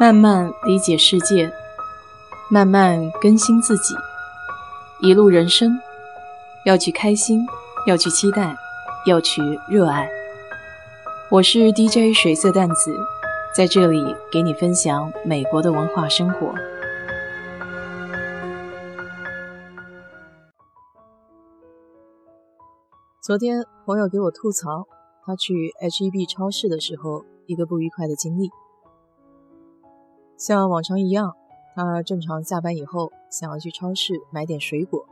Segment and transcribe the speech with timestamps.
[0.00, 1.52] 慢慢理解世界，
[2.50, 3.94] 慢慢更新自己。
[5.00, 5.78] 一路人生，
[6.64, 7.46] 要去开心，
[7.86, 8.56] 要去期待，
[9.06, 10.08] 要去热爱。
[11.30, 12.96] 我是 DJ 水色淡子，
[13.54, 14.02] 在这里
[14.32, 16.52] 给你分享美国的文化生活。
[23.20, 24.88] 昨天朋友给我吐槽，
[25.24, 28.50] 他去 HEB 超市的时候，一个不愉快的经历。
[30.42, 31.36] 像往常一样，
[31.72, 35.06] 他正常下班以后想要去超市买点水果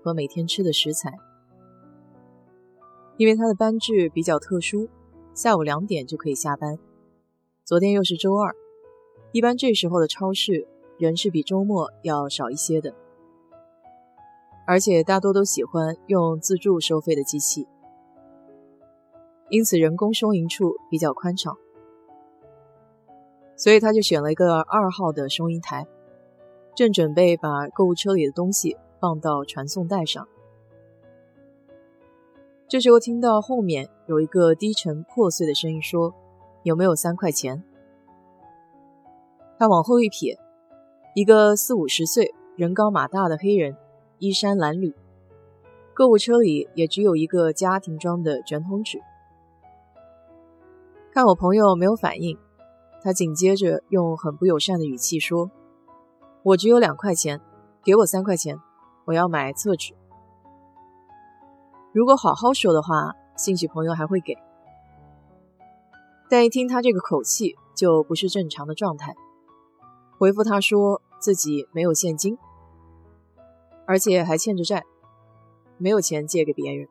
[0.00, 1.12] 和每天吃的食材，
[3.16, 4.88] 因为他的班制比较特殊，
[5.34, 6.78] 下午两点就可以下班。
[7.64, 8.54] 昨天又是周二，
[9.32, 12.94] 一般这时候的超市人是比周末要少一些的。
[14.68, 17.66] 而且大多都喜欢用自助收费的机器，
[19.50, 21.56] 因此人工收银处比较宽敞，
[23.56, 25.86] 所以他就选了一个二号的收银台，
[26.74, 30.28] 正准备把购物车里的东西放到传送带上。
[32.68, 36.14] 这时候听到后面有一个低沉破碎的声音说
[36.62, 37.64] ：“有没有三块钱？”
[39.58, 40.36] 他往后一瞥，
[41.14, 43.76] 一个四五十岁、人高马大的黑人。
[44.18, 44.94] 衣衫褴褛，
[45.92, 48.98] 购物车里也只有一个家庭装的卷筒纸。
[51.12, 52.38] 看我朋友没有反应，
[53.06, 55.48] 他紧接着用很不友善的语气说
[56.42, 57.40] ：“我只有两块钱，
[57.84, 58.60] 给我三块钱，
[59.04, 59.94] 我要买厕纸。”
[61.94, 64.34] 如果好好说的话，兴许朋友还会给，
[66.28, 69.14] 但一听他这个口气，就不是正常的状态。
[70.18, 72.36] 回复他说自己没有现金。
[73.86, 74.82] 而且还欠着债，
[75.78, 76.88] 没有钱借给别人。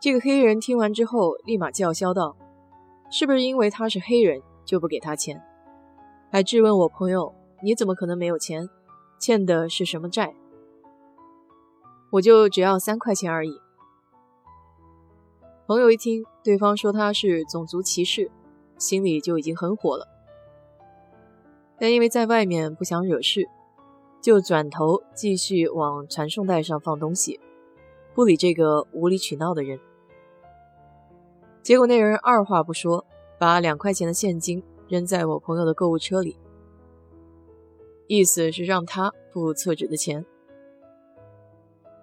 [0.00, 2.34] 这个黑人听完之后，立马叫嚣道
[3.12, 5.40] ：“是不是因为他是黑人就不给他钱？”
[6.32, 8.68] 还质问我朋友：“你怎么可能没有钱？
[9.20, 10.34] 欠的是什么债？”
[12.10, 13.60] 我就只要三块钱而已。
[15.66, 18.30] 朋友一听对方说他是种族歧视，
[18.78, 20.08] 心里就已经很火了，
[21.78, 23.46] 但因为在外面不想惹事。
[24.20, 27.40] 就转头继续往传送带上放东西，
[28.14, 29.80] 不理这个无理取闹的人。
[31.62, 33.06] 结果那人二话不说，
[33.38, 36.36] 把两块钱的现金扔在我朋友的购物车里，
[38.08, 40.24] 意思是让他付厕纸的钱。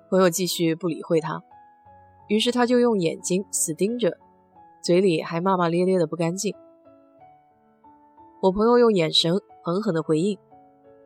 [0.10, 1.44] 朋友继续不理会他，
[2.28, 4.18] 于是他就用眼睛死盯着，
[4.82, 6.56] 嘴里还骂骂咧咧的不干净。
[8.42, 10.40] 我朋友用眼神狠狠的回应。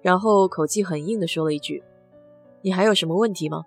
[0.03, 1.81] 然后口气很硬的说了一句
[2.61, 3.63] ：“你还有什么问题吗？”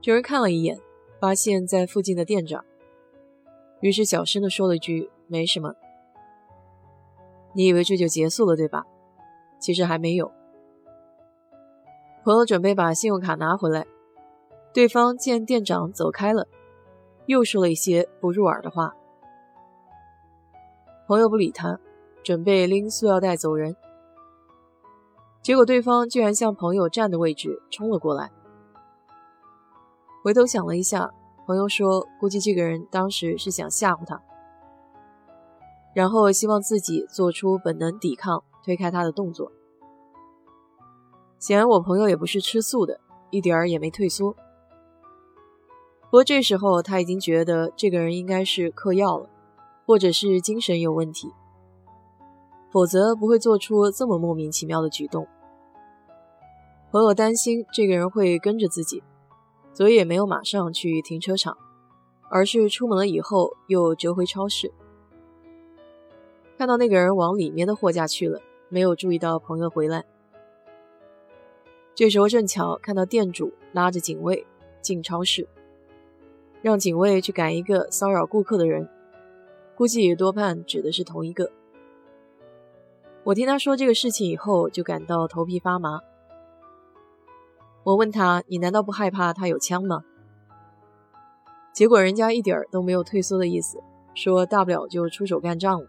[0.00, 0.78] 这人看了一眼，
[1.20, 2.64] 发现在附近的店长，
[3.80, 5.74] 于是小声的说了一句：“没什么。”
[7.54, 8.84] 你以为这就结束了对吧？
[9.58, 10.30] 其实还没有。
[12.22, 13.86] 朋友准备把信用卡拿回来，
[14.72, 16.46] 对方见店长走开了，
[17.26, 18.94] 又说了一些不入耳的话。
[21.08, 21.80] 朋友不理他，
[22.22, 23.74] 准备拎塑料袋走人。
[25.42, 28.30] 结果对方居然向朋友站的位置冲了过来。
[30.22, 31.12] 回头想了一下，
[31.50, 34.22] 朋友说：“估计这个人当时是想吓唬他，
[35.92, 39.50] 然后希望自己做出本能抵抗、推开他的动作。”
[41.40, 43.00] 显然，我朋友也不是吃素的，
[43.30, 44.30] 一点儿也没退缩。
[46.02, 49.28] 不过这时候他已经觉得这个人应该是嗑药了，
[49.84, 51.32] 或者是精神有问题。
[52.70, 55.26] 否则不会做出这么莫名其妙的举动。
[56.92, 59.02] 朋友担心这个人会跟着自己，
[59.72, 61.56] 所以也没有马上去停车场，
[62.28, 64.72] 而是出门了以后又折回超市。
[66.58, 70.04] 看到那个人往里面的货架去了，没有注意到朋友回来。
[71.94, 74.46] 这时候正巧看到店主拉着警卫
[74.82, 75.48] 进超市，
[76.62, 78.88] 让警卫去赶一个骚扰顾客的人，
[79.74, 81.50] 估计多半指的是同一个。
[83.24, 86.00] 我听他说这个事情以后，就感到头皮发麻。
[87.90, 90.04] 我问他：“你难道不害怕他有枪吗？”
[91.74, 93.82] 结果人家一点都没有退缩的意思，
[94.14, 95.88] 说大不了就出手干仗了。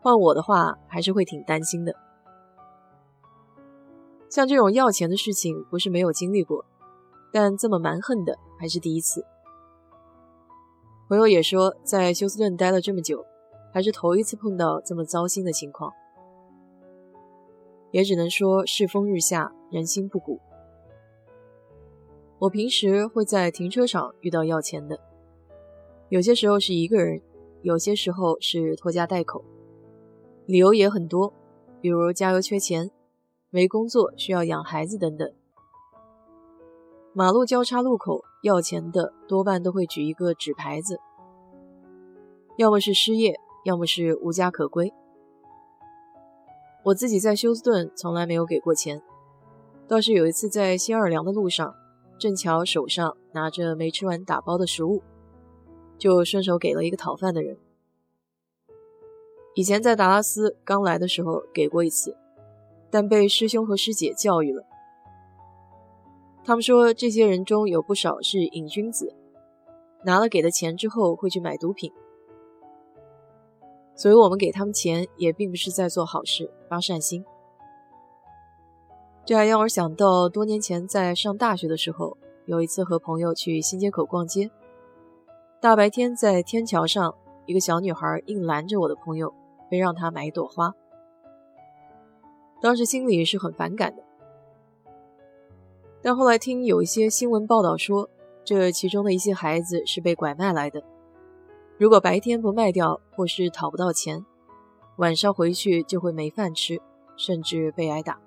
[0.00, 1.96] 换我的话，还是会挺担心的。
[4.28, 6.64] 像这种要钱的事情，不是没有经历过，
[7.32, 9.26] 但这么蛮横的还是第一次。
[11.08, 13.26] 朋友也说，在休斯顿待了这么久。
[13.72, 15.92] 还是头一次碰到这么糟心的情况，
[17.90, 20.40] 也只能说世风日下，人心不古。
[22.38, 24.98] 我平时会在停车场遇到要钱的，
[26.08, 27.20] 有些时候是一个人，
[27.62, 29.44] 有些时候是拖家带口，
[30.46, 31.34] 理由也很多，
[31.80, 32.90] 比如加油缺钱、
[33.50, 35.30] 没工作需要养孩子等等。
[37.12, 40.98] 马路交叉路口要钱的多半都会举一个纸牌子，
[42.56, 44.92] 要么是失业，要么是无家可归。
[46.82, 49.02] 我自己在休斯顿从来没有给过钱，
[49.86, 51.74] 倒是有一次在新奥尔良的路上，
[52.18, 55.02] 正巧手上拿着没吃完打包的食物，
[55.98, 57.58] 就顺手给了一个讨饭的人。
[59.54, 62.16] 以前在达拉斯刚来的时候给过一次，
[62.90, 64.64] 但被师兄和师姐教育了。
[66.42, 69.14] 他们说，这些人中有不少是瘾君子，
[70.04, 71.92] 拿了给的钱之后会去买毒品，
[74.00, 77.22] 所以我们给他们钱也并不是在做好事、发善心。
[79.26, 82.16] 这还让我想到多年前在上大学的时候，
[82.46, 84.50] 有一次和朋友去新街口逛街，
[85.60, 87.14] 大白天在天桥上，
[87.44, 89.34] 一个小女孩硬拦着我的朋友，
[89.70, 90.74] 非让他买一朵花，
[92.62, 94.02] 当时心里是很反感的。
[96.00, 98.08] 但后来听有一些新闻报道说，
[98.46, 100.82] 这其中的一些孩子是被拐卖来的。
[101.80, 104.26] 如果白天不卖掉，或是讨不到钱，
[104.98, 106.78] 晚上回去就会没饭吃，
[107.16, 108.20] 甚至被挨打。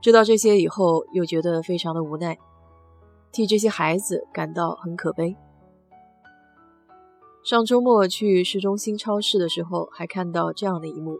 [0.00, 2.38] 知道这些以后，又觉得非常的无奈，
[3.32, 5.36] 替这些孩子感到很可悲。
[7.42, 11.18] 上周末去市中心超市的时候，还看到这样的一幕：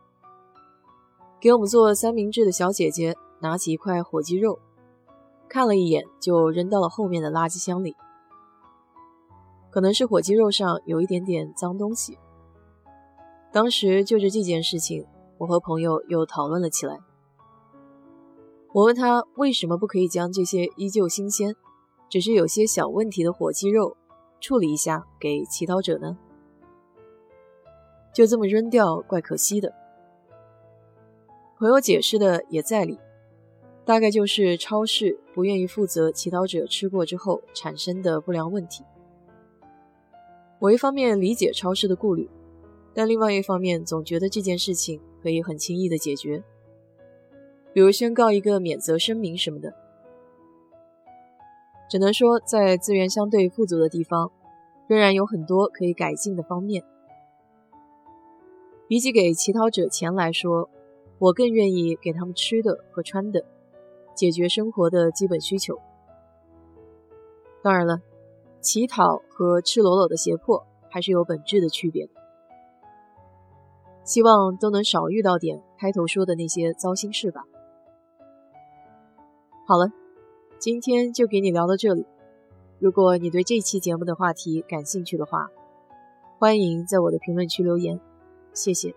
[1.40, 3.16] 给我们做三明治的小姐姐。
[3.40, 4.60] 拿起一块火鸡肉，
[5.48, 7.96] 看了一眼就扔到了后面的垃圾箱里。
[9.78, 12.18] 可能是火鸡肉上有一点点脏东西。
[13.52, 15.06] 当时就着这件事情，
[15.38, 16.98] 我和朋友又讨论了起来。
[18.72, 21.54] 我问他为什么不可以将这些依旧新鲜，
[22.08, 23.96] 只是有些小问题的火鸡肉
[24.40, 26.18] 处理一下给乞讨者呢？
[28.12, 29.72] 就这么扔掉，怪可惜的。
[31.56, 32.98] 朋友解释的也在理。
[33.84, 38.82] 大概就是超市不愿意负责乞讨者吃过之后产生的不良问题。
[40.60, 42.28] 我一方面理解超市的顾虑，
[42.92, 46.42] 但另外一方面总觉得这件事情可以很轻易的解决，
[47.72, 49.72] 比如宣告一个免责声明什么的。
[51.88, 54.30] 只能说，在资源相对富足的地方，
[54.88, 56.84] 仍然有很多可以改进的方面。
[58.86, 60.68] 比起给乞讨者钱来说，
[61.18, 63.44] 我更愿意给他们吃的和穿的。
[64.14, 65.78] 解决生活的基本需求。
[67.62, 68.00] 当然了，
[68.60, 72.12] 乞讨和赤裸裸的胁迫还是有本质的区别的。
[74.04, 77.44] 希望都能少遇到点开头说的那些糟心事吧。
[79.66, 79.92] 好了，
[80.58, 82.06] 今天就给你聊到这里。
[82.78, 85.50] 如果你对这期节目的话题感兴趣的话，
[86.38, 88.00] 欢迎在我的评论区留言。
[88.54, 88.94] 谢谢。